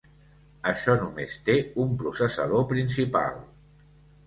[0.71, 3.39] Això només té un processador principal.